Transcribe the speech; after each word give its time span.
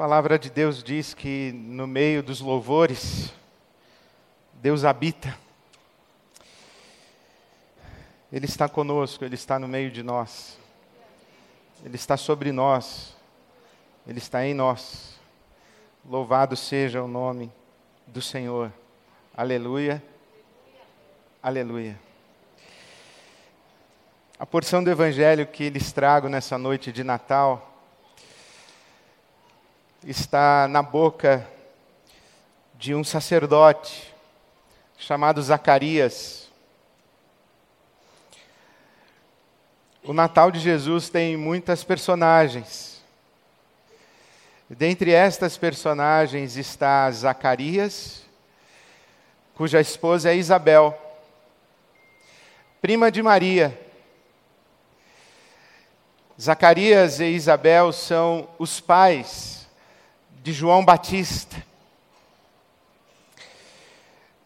palavra 0.00 0.38
de 0.38 0.48
Deus 0.48 0.82
diz 0.82 1.12
que 1.12 1.52
no 1.52 1.86
meio 1.86 2.22
dos 2.22 2.40
louvores, 2.40 3.34
Deus 4.54 4.82
habita. 4.82 5.36
Ele 8.32 8.46
está 8.46 8.66
conosco, 8.66 9.26
Ele 9.26 9.34
está 9.34 9.58
no 9.58 9.68
meio 9.68 9.90
de 9.90 10.02
nós. 10.02 10.58
Ele 11.84 11.96
está 11.96 12.16
sobre 12.16 12.50
nós. 12.50 13.14
Ele 14.06 14.16
está 14.16 14.42
em 14.42 14.54
nós. 14.54 15.20
Louvado 16.08 16.56
seja 16.56 17.02
o 17.02 17.06
nome 17.06 17.52
do 18.06 18.22
Senhor. 18.22 18.72
Aleluia. 19.36 20.02
Aleluia. 21.42 22.00
A 24.38 24.46
porção 24.46 24.82
do 24.82 24.90
Evangelho 24.90 25.46
que 25.46 25.68
lhes 25.68 25.92
trago 25.92 26.26
nessa 26.26 26.56
noite 26.56 26.90
de 26.90 27.04
Natal 27.04 27.69
está 30.04 30.66
na 30.66 30.82
boca 30.82 31.46
de 32.74 32.94
um 32.94 33.04
sacerdote 33.04 34.14
chamado 34.96 35.42
Zacarias. 35.42 36.48
O 40.02 40.14
Natal 40.14 40.50
de 40.50 40.58
Jesus 40.58 41.10
tem 41.10 41.36
muitas 41.36 41.84
personagens. 41.84 43.02
Dentre 44.70 45.12
estas 45.12 45.58
personagens 45.58 46.56
está 46.56 47.10
Zacarias, 47.10 48.22
cuja 49.54 49.80
esposa 49.80 50.30
é 50.30 50.36
Isabel, 50.36 50.98
prima 52.80 53.10
de 53.10 53.22
Maria. 53.22 53.78
Zacarias 56.40 57.20
e 57.20 57.26
Isabel 57.26 57.92
são 57.92 58.48
os 58.58 58.80
pais 58.80 59.59
de 60.42 60.54
João 60.54 60.82
Batista. 60.82 61.62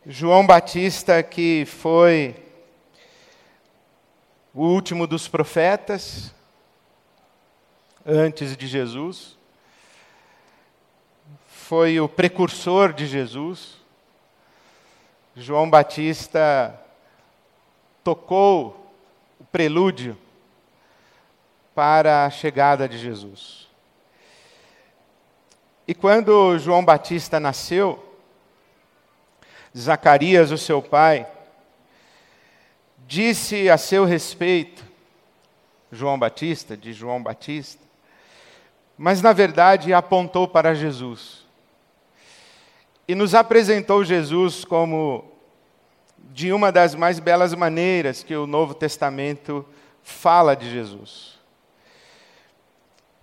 João 0.05 0.45
Batista, 0.45 1.23
que 1.23 1.64
foi 1.67 2.34
o 4.53 4.64
último 4.64 5.06
dos 5.06 5.28
profetas, 5.28 6.34
antes 8.05 8.56
de 8.56 8.67
Jesus, 8.67 9.39
foi 11.47 12.01
o 12.01 12.08
precursor 12.08 12.92
de 12.92 13.06
Jesus. 13.06 13.77
João 15.36 15.70
Batista 15.70 16.77
tocou 18.03 18.92
o 19.39 19.45
prelúdio 19.45 20.19
para 21.73 22.27
a 22.27 22.31
chegada 22.31 22.89
de 22.89 22.98
Jesus. 22.98 23.64
E 25.87 25.95
quando 25.95 26.59
João 26.59 26.85
Batista 26.85 27.39
nasceu, 27.39 28.03
Zacarias, 29.77 30.51
o 30.51 30.59
seu 30.59 30.81
pai, 30.81 31.27
disse 33.07 33.69
a 33.69 33.77
seu 33.77 34.05
respeito, 34.05 34.85
João 35.93 36.19
Batista, 36.19 36.77
de 36.77 36.93
João 36.93 37.23
Batista, 37.23 37.83
mas 38.97 39.21
na 39.21 39.33
verdade 39.33 39.93
apontou 39.93 40.49
para 40.49 40.75
Jesus. 40.75 41.45
E 43.07 43.15
nos 43.15 43.35
apresentou 43.35 44.05
Jesus 44.05 44.65
como 44.65 45.31
de 46.33 46.53
uma 46.53 46.73
das 46.73 46.95
mais 46.95 47.19
belas 47.19 47.53
maneiras 47.55 48.23
que 48.23 48.35
o 48.35 48.47
Novo 48.47 48.73
Testamento 48.73 49.67
fala 50.03 50.55
de 50.55 50.71
Jesus. 50.71 51.34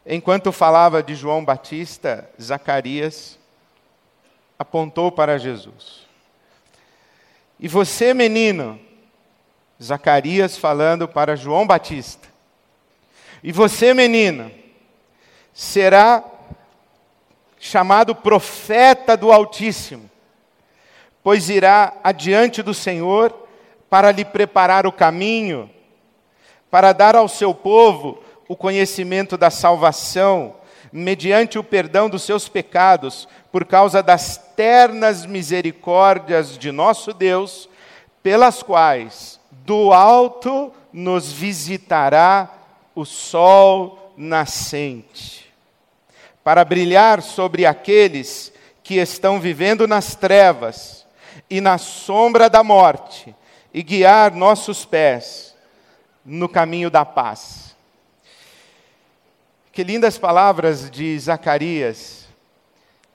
Enquanto 0.06 0.52
falava 0.52 1.04
de 1.04 1.14
João 1.14 1.46
Batista, 1.46 2.30
Zacarias 2.42 3.38
apontou 4.58 5.12
para 5.12 5.38
Jesus. 5.38 6.08
E 7.60 7.68
você, 7.68 8.14
menino, 8.14 8.80
Zacarias 9.82 10.58
falando 10.58 11.08
para 11.08 11.36
João 11.36 11.68
Batista. 11.68 12.28
E 13.44 13.52
você, 13.52 13.94
menino, 13.94 14.52
será 15.54 16.24
chamado 17.60 18.16
profeta 18.16 19.16
do 19.16 19.32
Altíssimo, 19.32 20.10
pois 21.24 21.50
irá 21.50 21.94
adiante 22.04 22.64
do 22.64 22.74
Senhor 22.74 23.32
para 23.88 24.12
lhe 24.12 24.26
preparar 24.26 24.88
o 24.88 24.92
caminho, 24.92 25.70
para 26.72 26.94
dar 26.94 27.16
ao 27.16 27.28
seu 27.28 27.54
povo 27.54 28.24
o 28.52 28.56
conhecimento 28.58 29.38
da 29.38 29.50
salvação, 29.50 30.56
mediante 30.92 31.58
o 31.58 31.64
perdão 31.64 32.10
dos 32.10 32.24
seus 32.24 32.50
pecados, 32.50 33.26
por 33.50 33.64
causa 33.64 34.04
das 34.04 34.36
ternas 34.58 35.26
misericórdias 35.26 36.58
de 36.58 36.70
nosso 36.70 37.14
Deus, 37.14 37.70
pelas 38.22 38.62
quais 38.62 39.40
do 39.50 39.94
alto 39.94 40.70
nos 40.92 41.32
visitará 41.32 42.52
o 42.94 43.06
sol 43.06 44.14
nascente, 44.18 45.50
para 46.44 46.66
brilhar 46.66 47.22
sobre 47.22 47.66
aqueles 47.66 48.52
que 48.84 48.96
estão 48.96 49.40
vivendo 49.40 49.88
nas 49.88 50.14
trevas 50.14 51.06
e 51.50 51.62
na 51.62 51.78
sombra 51.78 52.50
da 52.50 52.66
morte, 52.66 53.34
e 53.74 53.82
guiar 53.82 54.36
nossos 54.36 54.84
pés 54.84 55.56
no 56.26 56.50
caminho 56.50 56.92
da 56.92 57.06
paz. 57.06 57.71
Que 59.72 59.86
lindas 59.86 60.18
palavras 60.18 60.92
de 60.92 61.18
Zacarias, 61.18 62.28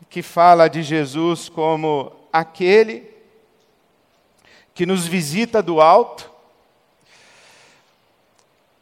que 0.08 0.22
fala 0.22 0.68
de 0.68 0.82
Jesus 0.82 1.50
como 1.50 2.10
aquele 2.32 3.10
que 4.72 4.86
nos 4.86 5.06
visita 5.06 5.62
do 5.62 5.82
alto, 5.82 6.30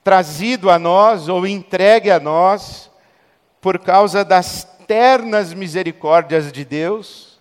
trazido 0.05 0.71
a 0.71 0.79
nós 0.79 1.29
ou 1.29 1.45
entregue 1.45 2.12
a 2.12 2.21
nós 2.21 2.89
por 3.61 3.81
causa 3.81 4.25
das 4.25 4.62
ternas 4.87 5.53
misericórdias 5.53 6.53
de 6.53 6.65
Deus, 6.65 7.41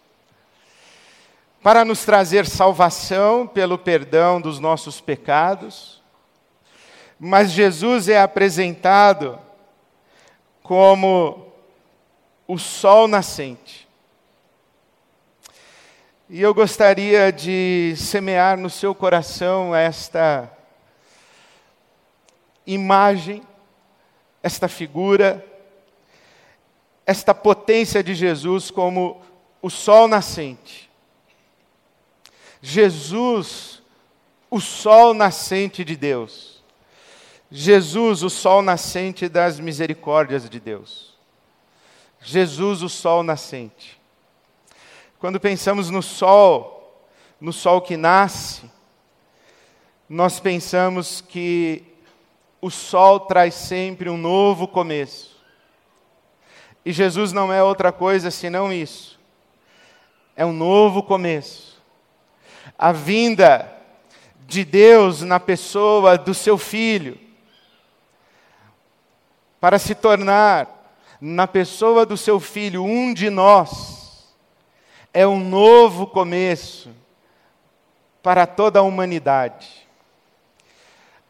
para 1.61 1.85
nos 1.85 2.05
trazer 2.05 2.47
salvação 2.47 3.45
pelo 3.45 3.77
perdão 3.77 4.41
dos 4.41 4.59
nossos 4.59 4.99
pecados. 4.99 6.01
Mas 7.19 7.51
Jesus 7.51 8.09
é 8.09 8.19
apresentado 8.19 9.37
como 10.63 11.51
o 12.47 12.57
sol 12.57 13.07
nascente. 13.07 13.87
E 16.29 16.41
eu 16.41 16.53
gostaria 16.53 17.31
de 17.31 17.93
semear 17.97 18.57
no 18.57 18.69
seu 18.69 18.95
coração 18.95 19.75
esta 19.75 20.51
imagem, 22.65 23.43
esta 24.41 24.67
figura, 24.67 25.45
esta 27.05 27.35
potência 27.35 28.01
de 28.01 28.15
Jesus 28.15 28.71
como 28.71 29.21
o 29.61 29.69
sol 29.69 30.07
nascente. 30.07 30.89
Jesus, 32.61 33.81
o 34.49 34.61
sol 34.61 35.13
nascente 35.13 35.83
de 35.83 35.97
Deus. 35.97 36.52
Jesus, 37.55 38.23
o 38.23 38.31
sol 38.31 38.63
nascente 38.63 39.29
das 39.29 39.59
misericórdias 39.59 40.49
de 40.49 40.59
Deus. 40.59 41.13
Jesus, 42.19 42.81
o 42.81 42.89
sol 42.89 43.21
nascente. 43.21 44.01
Quando 45.19 45.39
pensamos 45.39 45.91
no 45.91 46.01
sol, 46.01 47.05
no 47.39 47.53
sol 47.53 47.79
que 47.79 47.95
nasce, 47.95 48.63
nós 50.09 50.39
pensamos 50.39 51.21
que 51.21 51.83
o 52.59 52.71
sol 52.71 53.19
traz 53.19 53.53
sempre 53.53 54.09
um 54.09 54.17
novo 54.17 54.67
começo. 54.67 55.39
E 56.83 56.91
Jesus 56.91 57.31
não 57.31 57.53
é 57.53 57.61
outra 57.61 57.91
coisa 57.91 58.31
senão 58.31 58.73
isso. 58.73 59.19
É 60.35 60.43
um 60.43 60.53
novo 60.53 61.03
começo. 61.03 61.79
A 62.79 62.91
vinda 62.91 63.71
de 64.39 64.65
Deus 64.65 65.21
na 65.21 65.39
pessoa 65.39 66.17
do 66.17 66.33
seu 66.33 66.57
filho 66.57 67.21
para 69.63 69.79
se 69.79 69.95
tornar, 69.95 70.67
na 71.21 71.47
pessoa 71.47 72.05
do 72.05 72.17
seu 72.17 72.37
filho, 72.37 72.83
um 72.83 73.13
de 73.13 73.29
nós, 73.29 74.27
é 75.13 75.25
um 75.25 75.39
novo 75.39 76.05
começo 76.05 76.89
para 78.21 78.45
toda 78.45 78.79
a 78.79 78.81
humanidade. 78.81 79.87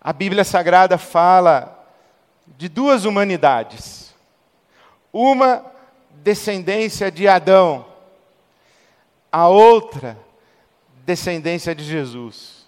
A 0.01 0.11
Bíblia 0.11 0.43
Sagrada 0.43 0.97
fala 0.97 1.87
de 2.57 2.67
duas 2.67 3.05
humanidades. 3.05 4.15
Uma 5.13 5.63
descendência 6.09 7.11
de 7.11 7.27
Adão, 7.27 7.85
a 9.31 9.47
outra 9.47 10.17
descendência 11.05 11.75
de 11.75 11.83
Jesus. 11.83 12.65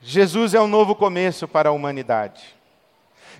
Jesus 0.00 0.54
é 0.54 0.60
um 0.62 0.68
novo 0.68 0.94
começo 0.94 1.46
para 1.46 1.68
a 1.68 1.72
humanidade. 1.72 2.63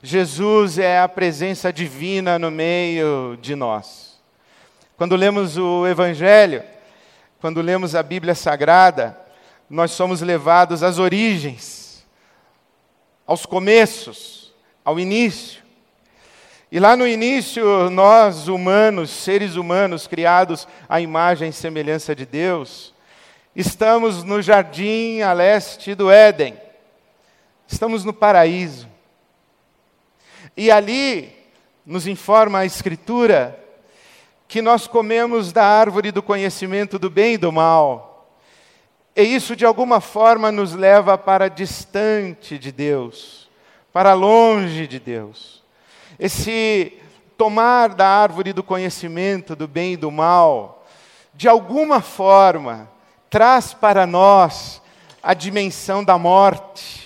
Jesus 0.06 0.78
é 0.78 1.00
a 1.00 1.08
presença 1.08 1.72
divina 1.72 2.38
no 2.38 2.50
meio 2.50 3.38
de 3.40 3.54
nós. 3.54 4.20
Quando 4.98 5.16
lemos 5.16 5.56
o 5.56 5.86
Evangelho, 5.86 6.62
quando 7.40 7.62
lemos 7.62 7.94
a 7.94 8.02
Bíblia 8.02 8.34
Sagrada, 8.34 9.18
nós 9.68 9.92
somos 9.92 10.20
levados 10.20 10.82
às 10.82 10.98
origens, 10.98 12.04
aos 13.26 13.46
começos, 13.46 14.52
ao 14.84 15.00
início. 15.00 15.62
E 16.70 16.78
lá 16.78 16.98
no 16.98 17.08
início, 17.08 17.88
nós 17.88 18.46
humanos, 18.46 19.08
seres 19.08 19.56
humanos 19.56 20.06
criados 20.06 20.68
à 20.86 21.00
imagem 21.00 21.48
e 21.48 21.52
semelhança 21.52 22.14
de 22.14 22.26
Deus, 22.26 22.92
estamos 23.56 24.22
no 24.22 24.42
jardim 24.42 25.22
a 25.22 25.32
leste 25.32 25.94
do 25.94 26.10
Éden. 26.10 26.60
Estamos 27.66 28.04
no 28.04 28.12
paraíso. 28.12 28.92
E 30.56 30.70
ali 30.70 31.32
nos 31.84 32.06
informa 32.06 32.60
a 32.60 32.66
Escritura 32.66 33.60
que 34.46 34.62
nós 34.62 34.86
comemos 34.86 35.52
da 35.52 35.64
árvore 35.64 36.12
do 36.12 36.22
conhecimento 36.22 36.98
do 36.98 37.10
bem 37.10 37.34
e 37.34 37.38
do 37.38 37.50
mal. 37.50 38.28
E 39.16 39.22
isso, 39.22 39.54
de 39.56 39.64
alguma 39.64 40.00
forma, 40.00 40.50
nos 40.50 40.74
leva 40.74 41.16
para 41.16 41.48
distante 41.48 42.58
de 42.58 42.70
Deus, 42.72 43.48
para 43.92 44.12
longe 44.12 44.86
de 44.86 44.98
Deus. 44.98 45.62
Esse 46.18 46.92
tomar 47.36 47.94
da 47.94 48.06
árvore 48.06 48.52
do 48.52 48.62
conhecimento 48.62 49.56
do 49.56 49.66
bem 49.66 49.94
e 49.94 49.96
do 49.96 50.10
mal, 50.10 50.86
de 51.34 51.48
alguma 51.48 52.00
forma, 52.00 52.88
traz 53.28 53.74
para 53.74 54.06
nós 54.06 54.80
a 55.22 55.34
dimensão 55.34 56.04
da 56.04 56.16
morte. 56.16 57.03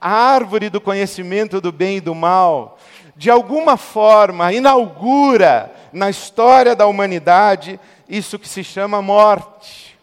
A 0.00 0.10
árvore 0.10 0.68
do 0.68 0.80
conhecimento 0.80 1.60
do 1.60 1.70
bem 1.70 1.98
e 1.98 2.00
do 2.00 2.14
mal, 2.14 2.78
de 3.16 3.30
alguma 3.30 3.76
forma, 3.76 4.52
inaugura 4.52 5.72
na 5.92 6.10
história 6.10 6.74
da 6.74 6.86
humanidade 6.86 7.78
isso 8.08 8.38
que 8.38 8.48
se 8.48 8.64
chama 8.64 9.02
morte. 9.02 9.98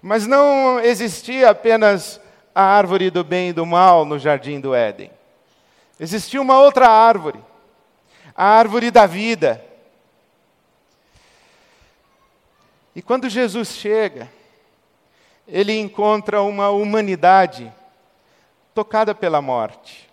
Mas 0.00 0.26
não 0.26 0.80
existia 0.80 1.50
apenas 1.50 2.20
a 2.54 2.62
árvore 2.62 3.10
do 3.10 3.22
bem 3.22 3.50
e 3.50 3.52
do 3.52 3.66
mal 3.66 4.04
no 4.04 4.18
jardim 4.18 4.60
do 4.60 4.74
Éden. 4.74 5.10
Existia 6.00 6.40
uma 6.40 6.58
outra 6.60 6.88
árvore, 6.88 7.40
a 8.34 8.44
árvore 8.44 8.90
da 8.90 9.06
vida. 9.06 9.64
E 12.94 13.02
quando 13.02 13.28
Jesus 13.28 13.74
chega, 13.76 14.28
ele 15.46 15.72
encontra 15.78 16.42
uma 16.42 16.70
humanidade 16.70 17.72
tocada 18.78 19.12
pela 19.12 19.42
morte. 19.42 20.08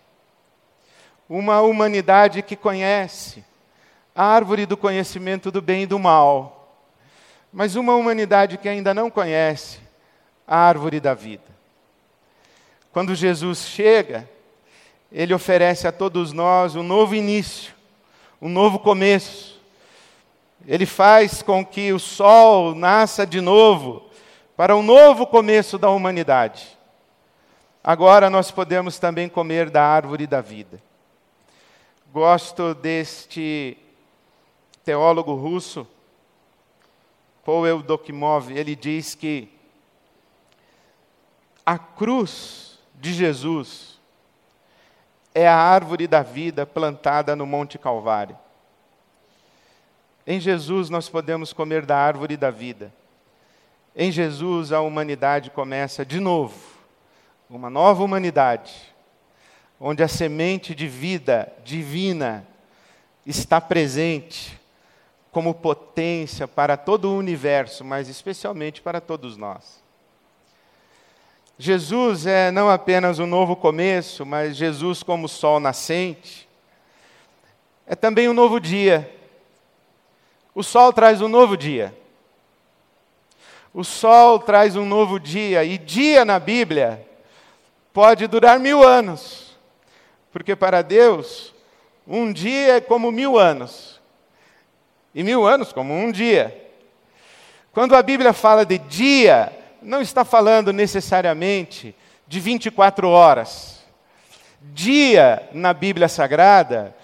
Uma 1.28 1.60
humanidade 1.60 2.42
que 2.42 2.56
conhece 2.56 3.44
a 4.12 4.24
árvore 4.24 4.66
do 4.66 4.76
conhecimento 4.76 5.52
do 5.52 5.62
bem 5.62 5.84
e 5.84 5.86
do 5.86 6.00
mal, 6.00 6.74
mas 7.52 7.76
uma 7.76 7.94
humanidade 7.94 8.58
que 8.58 8.68
ainda 8.68 8.92
não 8.92 9.08
conhece 9.08 9.78
a 10.44 10.56
árvore 10.56 10.98
da 10.98 11.14
vida. 11.14 11.44
Quando 12.90 13.14
Jesus 13.14 13.68
chega, 13.68 14.28
ele 15.12 15.32
oferece 15.32 15.86
a 15.86 15.92
todos 15.92 16.32
nós 16.32 16.74
um 16.74 16.82
novo 16.82 17.14
início, 17.14 17.72
um 18.42 18.48
novo 18.48 18.80
começo. 18.80 19.60
Ele 20.66 20.86
faz 20.86 21.40
com 21.40 21.64
que 21.64 21.92
o 21.92 22.00
sol 22.00 22.74
nasça 22.74 23.24
de 23.24 23.40
novo 23.40 24.10
para 24.56 24.74
um 24.74 24.82
novo 24.82 25.24
começo 25.24 25.78
da 25.78 25.88
humanidade. 25.88 26.76
Agora 27.86 28.28
nós 28.28 28.50
podemos 28.50 28.98
também 28.98 29.28
comer 29.28 29.70
da 29.70 29.80
árvore 29.80 30.26
da 30.26 30.40
vida. 30.40 30.82
Gosto 32.12 32.74
deste 32.74 33.78
teólogo 34.84 35.34
russo, 35.34 35.86
Paul 37.44 37.80
Dokimov, 37.84 38.50
ele 38.50 38.74
diz 38.74 39.14
que 39.14 39.48
a 41.64 41.78
cruz 41.78 42.80
de 42.96 43.12
Jesus 43.12 44.00
é 45.32 45.46
a 45.46 45.56
árvore 45.56 46.08
da 46.08 46.24
vida 46.24 46.66
plantada 46.66 47.36
no 47.36 47.46
Monte 47.46 47.78
Calvário. 47.78 48.36
Em 50.26 50.40
Jesus 50.40 50.90
nós 50.90 51.08
podemos 51.08 51.52
comer 51.52 51.86
da 51.86 51.96
árvore 51.96 52.36
da 52.36 52.50
vida. 52.50 52.92
Em 53.94 54.10
Jesus 54.10 54.72
a 54.72 54.80
humanidade 54.80 55.50
começa 55.50 56.04
de 56.04 56.18
novo, 56.18 56.75
uma 57.48 57.70
nova 57.70 58.02
humanidade, 58.02 58.72
onde 59.80 60.02
a 60.02 60.08
semente 60.08 60.74
de 60.74 60.88
vida 60.88 61.52
divina 61.64 62.46
está 63.24 63.60
presente 63.60 64.60
como 65.30 65.54
potência 65.54 66.48
para 66.48 66.76
todo 66.76 67.10
o 67.10 67.18
universo, 67.18 67.84
mas 67.84 68.08
especialmente 68.08 68.80
para 68.80 69.00
todos 69.00 69.36
nós. 69.36 69.84
Jesus 71.58 72.26
é 72.26 72.50
não 72.50 72.68
apenas 72.68 73.18
um 73.18 73.26
novo 73.26 73.54
começo, 73.54 74.26
mas 74.26 74.56
Jesus 74.56 75.02
como 75.02 75.28
sol 75.28 75.60
nascente. 75.60 76.48
É 77.86 77.94
também 77.94 78.28
um 78.28 78.34
novo 78.34 78.58
dia. 78.58 79.10
O 80.54 80.62
sol 80.62 80.92
traz 80.92 81.20
um 81.20 81.28
novo 81.28 81.56
dia. 81.56 81.96
O 83.72 83.84
sol 83.84 84.38
traz 84.38 84.74
um 84.74 84.86
novo 84.86 85.20
dia, 85.20 85.64
e 85.64 85.76
dia 85.76 86.24
na 86.24 86.38
Bíblia 86.38 87.06
pode 87.96 88.26
durar 88.26 88.60
mil 88.60 88.86
anos, 88.86 89.56
porque 90.30 90.54
para 90.54 90.82
Deus, 90.82 91.54
um 92.06 92.30
dia 92.30 92.76
é 92.76 92.80
como 92.82 93.10
mil 93.10 93.38
anos, 93.38 94.02
e 95.14 95.22
mil 95.22 95.46
anos 95.46 95.72
como 95.72 95.94
um 95.94 96.12
dia. 96.12 96.54
Quando 97.72 97.96
a 97.96 98.02
Bíblia 98.02 98.34
fala 98.34 98.66
de 98.66 98.76
dia, 98.76 99.50
não 99.80 100.02
está 100.02 100.26
falando 100.26 100.74
necessariamente 100.74 101.96
de 102.28 102.38
24 102.38 103.08
horas. 103.08 103.82
Dia 104.60 105.48
na 105.54 105.72
Bíblia 105.72 106.06
Sagrada 106.06 106.94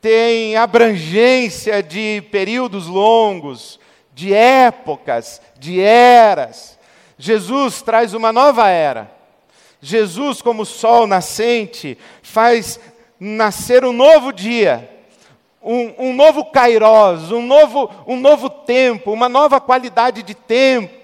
tem 0.00 0.56
abrangência 0.56 1.82
de 1.82 2.22
períodos 2.32 2.86
longos, 2.86 3.78
de 4.14 4.32
épocas, 4.32 5.42
de 5.58 5.82
eras. 5.82 6.78
Jesus 7.18 7.82
traz 7.82 8.14
uma 8.14 8.32
nova 8.32 8.70
era. 8.70 9.17
Jesus, 9.80 10.42
como 10.42 10.64
sol 10.64 11.06
nascente, 11.06 11.96
faz 12.22 12.80
nascer 13.18 13.84
um 13.84 13.92
novo 13.92 14.32
dia, 14.32 14.88
um, 15.62 16.08
um 16.10 16.12
novo 16.14 16.46
kairós, 16.46 17.30
um 17.30 17.42
novo, 17.42 17.90
um 18.06 18.16
novo 18.16 18.48
tempo, 18.48 19.12
uma 19.12 19.28
nova 19.28 19.60
qualidade 19.60 20.22
de 20.22 20.34
tempo 20.34 20.98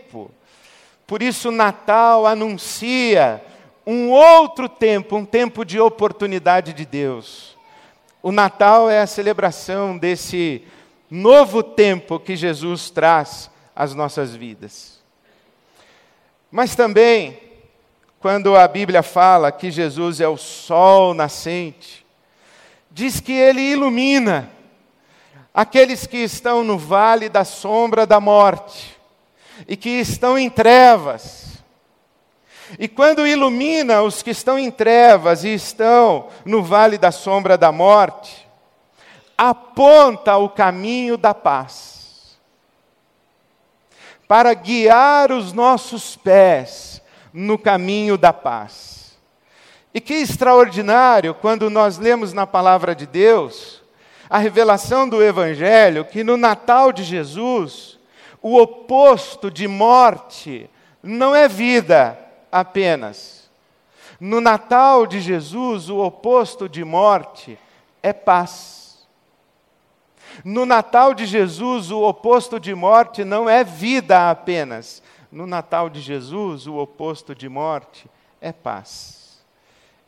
por 1.07 1.23
isso, 1.23 1.51
Natal 1.51 2.27
anuncia 2.27 3.43
um 3.87 4.11
outro 4.11 4.69
tempo, 4.69 5.17
um 5.17 5.25
tempo 5.25 5.65
de 5.65 5.79
oportunidade 5.79 6.73
de 6.73 6.87
Deus. 6.87 7.57
O 8.23 8.33
Natal 8.33 8.89
é 8.89 9.03
a 9.03 9.07
celebração 9.07 9.99
desse 9.99 10.63
novo 11.11 11.63
tempo 11.63 12.19
que 12.19 12.35
Jesus 12.35 12.89
traz 12.89 13.51
às 13.77 13.95
nossas 13.95 14.35
vidas. 14.35 15.03
Mas 16.51 16.75
também, 16.75 17.39
quando 18.25 18.57
a 18.57 18.67
Bíblia 18.67 19.03
fala 19.03 19.53
que 19.53 19.71
Jesus 19.71 20.19
é 20.19 20.27
o 20.27 20.39
sol 20.39 21.13
nascente, 21.13 22.07
diz 22.91 23.21
que 23.21 23.33
ele 23.33 23.61
ilumina 23.61 24.49
aqueles 25.53 26.07
que 26.07 26.17
estão 26.17 26.65
no 26.65 26.79
vale 26.79 27.29
da 27.29 27.45
sombra 27.45 28.07
da 28.07 28.21
morte 28.21 28.99
e 29.69 29.77
que 29.77 29.91
estão 29.91 30.39
em 30.39 30.49
trevas. 30.49 31.63
E 32.79 32.89
quando 32.89 33.27
ilumina 33.27 34.01
os 34.01 34.23
que 34.23 34.31
estão 34.31 34.59
em 34.59 34.71
trevas 34.71 35.45
e 35.45 35.53
estão 35.53 36.29
no 36.47 36.63
vale 36.63 36.97
da 36.97 37.13
sombra 37.13 37.59
da 37.59 37.71
morte, 37.71 38.49
aponta 39.37 40.35
o 40.39 40.49
caminho 40.49 41.19
da 41.19 41.35
paz, 41.35 42.39
para 44.27 44.55
guiar 44.55 45.31
os 45.31 45.53
nossos 45.53 46.17
pés 46.17 47.04
no 47.35 47.59
caminho 47.59 48.17
da 48.17 48.33
paz. 48.33 49.19
E 49.93 50.01
que 50.01 50.15
extraordinário 50.15 51.35
quando 51.35 51.69
nós 51.69 51.99
lemos 51.99 52.33
na 52.33 52.47
palavra 52.47 52.95
de 52.95 53.07
Deus 53.07 53.83
a 54.31 54.39
revelação 54.39 55.09
do 55.09 55.21
Evangelho 55.21 56.05
que 56.05 56.23
no 56.23 56.37
Natal 56.37 56.93
de 56.93 57.03
Jesus, 57.03 57.99
o 58.41 58.57
oposto 58.57 59.51
de 59.51 59.67
morte 59.67 60.71
não 61.03 61.35
é 61.35 61.49
vida 61.49 62.17
apenas. 62.53 63.51
No 64.21 64.41
Natal 64.41 65.07
de 65.07 65.21
Jesus, 65.21 65.91
o 65.91 65.99
oposto 65.99 66.69
de 66.69 66.85
morte 66.85 67.59
é 68.03 68.13
paz. 68.13 69.07
No 70.45 70.65
Natal 70.65 71.15
de 71.15 71.27
Jesus, 71.27 71.91
o 71.91 72.03
oposto 72.03 72.59
de 72.59 72.75
morte 72.75 73.25
não 73.25 73.49
é 73.49 73.63
vida 73.63 74.31
apenas. 74.31 75.03
No 75.35 75.49
Natal 75.49 75.91
de 75.91 76.01
Jesus, 76.01 76.69
o 76.69 76.77
oposto 76.77 77.35
de 77.35 77.49
morte 77.49 78.07
é 78.41 78.53
paz. 78.53 79.45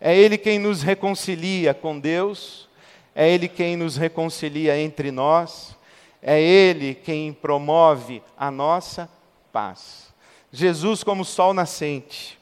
É 0.00 0.16
Ele 0.16 0.38
quem 0.38 0.56
nos 0.56 0.82
reconcilia 0.82 1.74
com 1.74 1.98
Deus, 1.98 2.68
é 3.12 3.28
Ele 3.28 3.48
quem 3.48 3.76
nos 3.76 3.96
reconcilia 3.96 4.78
entre 4.78 5.10
nós, 5.10 5.76
É 6.22 6.40
Ele 6.40 6.94
quem 6.94 7.32
promove 7.32 8.22
a 8.38 8.52
nossa 8.52 9.10
paz. 9.52 10.14
Jesus 10.52 11.02
como 11.02 11.24
sol 11.24 11.52
nascente. 11.52 12.38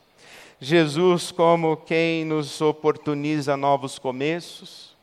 Jesus 0.61 1.33
como 1.33 1.79
quem 1.79 2.23
nos 2.25 2.61
oportuniza 2.61 3.57
novos 3.57 3.99
começos. 3.99 4.95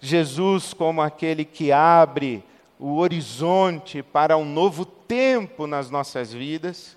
Jesus 0.00 0.72
como 0.72 1.02
aquele 1.02 1.44
que 1.44 1.70
abre 1.70 2.42
o 2.78 2.98
horizonte 2.98 4.02
para 4.02 4.36
um 4.36 4.44
novo 4.44 4.84
tempo 4.84 5.66
nas 5.66 5.90
nossas 5.90 6.32
vidas, 6.32 6.96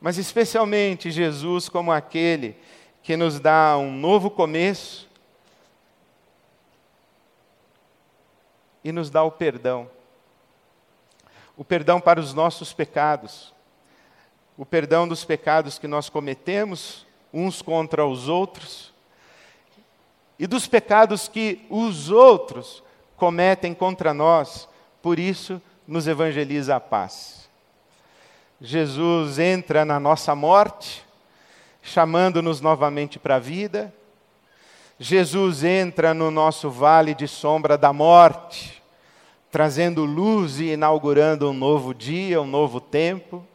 mas 0.00 0.18
especialmente 0.18 1.10
Jesus 1.10 1.68
como 1.68 1.90
aquele 1.90 2.56
que 3.02 3.16
nos 3.16 3.40
dá 3.40 3.76
um 3.78 3.90
novo 3.90 4.30
começo 4.30 5.08
e 8.82 8.92
nos 8.92 9.08
dá 9.08 9.22
o 9.22 9.30
perdão. 9.30 9.90
O 11.56 11.64
perdão 11.64 12.00
para 12.00 12.20
os 12.20 12.34
nossos 12.34 12.72
pecados, 12.72 13.54
o 14.58 14.66
perdão 14.66 15.08
dos 15.08 15.24
pecados 15.24 15.78
que 15.78 15.86
nós 15.86 16.08
cometemos 16.08 17.06
uns 17.32 17.62
contra 17.62 18.06
os 18.06 18.28
outros 18.28 18.92
e 20.38 20.46
dos 20.46 20.66
pecados 20.66 21.28
que 21.28 21.64
os 21.70 22.10
outros 22.10 22.82
cometem 23.16 23.72
contra 23.72 24.12
nós, 24.12 24.68
por 25.04 25.18
isso 25.18 25.60
nos 25.86 26.08
evangeliza 26.08 26.76
a 26.76 26.80
paz. 26.80 27.46
Jesus 28.58 29.38
entra 29.38 29.84
na 29.84 30.00
nossa 30.00 30.34
morte, 30.34 31.04
chamando-nos 31.82 32.62
novamente 32.62 33.18
para 33.18 33.36
a 33.36 33.38
vida. 33.38 33.92
Jesus 34.98 35.62
entra 35.62 36.14
no 36.14 36.30
nosso 36.30 36.70
vale 36.70 37.14
de 37.14 37.28
sombra 37.28 37.76
da 37.76 37.92
morte, 37.92 38.82
trazendo 39.50 40.06
luz 40.06 40.58
e 40.58 40.72
inaugurando 40.72 41.50
um 41.50 41.52
novo 41.52 41.92
dia, 41.92 42.40
um 42.40 42.46
novo 42.46 42.80
tempo. 42.80 43.46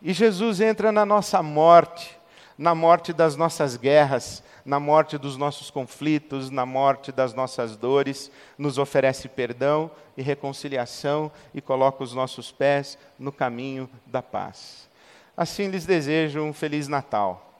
E 0.00 0.14
Jesus 0.14 0.62
entra 0.62 0.90
na 0.90 1.04
nossa 1.04 1.42
morte, 1.42 2.18
na 2.60 2.74
morte 2.74 3.14
das 3.14 3.36
nossas 3.36 3.74
guerras, 3.74 4.42
na 4.66 4.78
morte 4.78 5.16
dos 5.16 5.38
nossos 5.38 5.70
conflitos, 5.70 6.50
na 6.50 6.66
morte 6.66 7.10
das 7.10 7.32
nossas 7.32 7.74
dores, 7.74 8.30
nos 8.58 8.76
oferece 8.76 9.28
perdão 9.28 9.90
e 10.14 10.20
reconciliação 10.20 11.32
e 11.54 11.62
coloca 11.62 12.04
os 12.04 12.12
nossos 12.12 12.52
pés 12.52 12.98
no 13.18 13.32
caminho 13.32 13.88
da 14.04 14.20
paz. 14.20 14.90
Assim 15.34 15.68
lhes 15.68 15.86
desejo 15.86 16.42
um 16.42 16.52
feliz 16.52 16.86
Natal. 16.86 17.50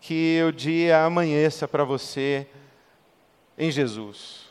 Que 0.00 0.42
o 0.48 0.50
dia 0.50 1.04
amanheça 1.04 1.68
para 1.68 1.84
você 1.84 2.46
em 3.58 3.70
Jesus. 3.70 4.46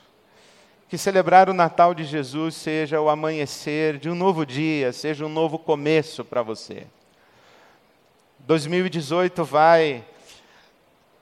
Que 0.88 0.96
celebrar 0.96 1.50
o 1.50 1.56
Natal 1.56 1.96
de 1.96 2.04
Jesus 2.04 2.54
seja 2.54 3.02
o 3.02 3.10
amanhecer 3.10 3.98
de 3.98 4.12
um 4.12 4.16
novo 4.16 4.46
dia, 4.46 4.94
seja 4.94 5.26
um 5.26 5.30
novo 5.30 5.58
começo 5.58 6.24
para 6.24 6.44
você. 6.44 6.86
2018 8.46 9.44
vai 9.44 10.06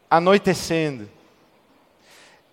anoitecendo. 0.10 1.10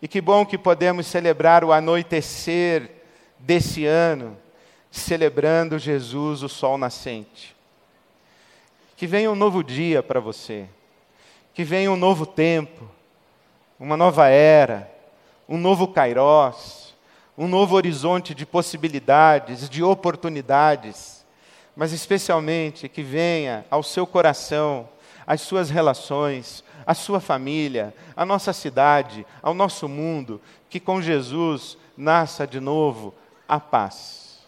E 0.00 0.06
que 0.06 0.20
bom 0.20 0.46
que 0.46 0.56
podemos 0.56 1.06
celebrar 1.06 1.64
o 1.64 1.72
anoitecer 1.72 2.90
desse 3.38 3.84
ano, 3.84 4.38
celebrando 4.90 5.78
Jesus, 5.78 6.42
o 6.42 6.48
sol 6.48 6.78
nascente. 6.78 7.54
Que 8.96 9.06
venha 9.06 9.30
um 9.30 9.34
novo 9.34 9.62
dia 9.62 10.02
para 10.02 10.20
você, 10.20 10.66
que 11.52 11.64
venha 11.64 11.90
um 11.90 11.96
novo 11.96 12.24
tempo, 12.24 12.88
uma 13.78 13.96
nova 13.96 14.28
era, 14.28 14.90
um 15.48 15.58
novo 15.58 15.88
kairós, 15.88 16.94
um 17.36 17.48
novo 17.48 17.74
horizonte 17.74 18.34
de 18.34 18.46
possibilidades, 18.46 19.68
de 19.68 19.82
oportunidades, 19.82 21.19
mas 21.80 21.94
especialmente 21.94 22.90
que 22.90 23.02
venha 23.02 23.64
ao 23.70 23.82
seu 23.82 24.06
coração, 24.06 24.87
às 25.26 25.40
suas 25.40 25.70
relações, 25.70 26.62
a 26.87 26.92
sua 26.92 27.20
família, 27.20 27.94
a 28.14 28.26
nossa 28.26 28.52
cidade, 28.52 29.25
ao 29.40 29.54
nosso 29.54 29.88
mundo, 29.88 30.42
que 30.68 30.78
com 30.78 31.00
Jesus 31.00 31.78
nasça 31.96 32.46
de 32.46 32.60
novo 32.60 33.14
a 33.49 33.58
paz. 33.58 34.46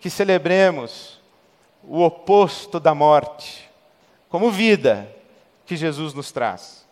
Que 0.00 0.08
celebremos 0.08 1.20
o 1.82 2.00
oposto 2.00 2.78
da 2.78 2.94
morte, 2.94 3.68
como 4.28 4.52
vida 4.52 5.12
que 5.66 5.74
Jesus 5.76 6.14
nos 6.14 6.30
traz, 6.30 6.86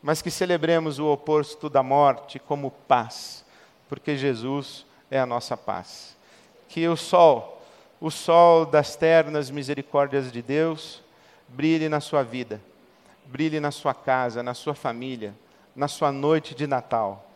mas 0.00 0.22
que 0.22 0.30
celebremos 0.30 0.98
o 0.98 1.12
oposto 1.12 1.68
da 1.68 1.82
morte 1.82 2.38
como 2.38 2.70
paz, 2.70 3.44
porque 3.86 4.16
Jesus 4.16 4.86
é 5.10 5.20
a 5.20 5.26
nossa 5.26 5.58
paz. 5.58 6.16
Que 6.70 6.88
o 6.88 6.96
sol, 6.96 7.57
o 8.00 8.10
sol 8.10 8.64
das 8.66 8.96
ternas 8.96 9.50
misericórdias 9.50 10.30
de 10.30 10.42
Deus, 10.42 11.02
brilhe 11.48 11.88
na 11.88 12.00
sua 12.00 12.22
vida 12.22 12.60
brilhe 13.28 13.60
na 13.60 13.70
sua 13.70 13.92
casa, 13.92 14.42
na 14.42 14.54
sua 14.54 14.74
família, 14.74 15.34
na 15.76 15.86
sua 15.86 16.10
noite 16.10 16.54
de 16.54 16.66
Natal. 16.66 17.30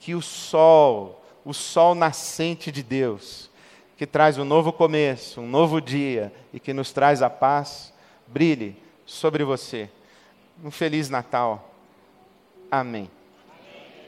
Que 0.00 0.14
o 0.14 0.22
sol, 0.22 1.22
o 1.44 1.52
sol 1.52 1.94
nascente 1.94 2.72
de 2.72 2.82
Deus, 2.82 3.50
que 3.96 4.06
traz 4.06 4.38
um 4.38 4.44
novo 4.44 4.72
começo, 4.72 5.40
um 5.40 5.46
novo 5.46 5.80
dia 5.80 6.32
e 6.52 6.58
que 6.58 6.72
nos 6.72 6.92
traz 6.92 7.22
a 7.22 7.28
paz, 7.28 7.92
brilhe 8.26 8.76
sobre 9.04 9.44
você. 9.44 9.88
Um 10.64 10.70
feliz 10.70 11.10
Natal. 11.10 11.70
Amém. 12.70 13.10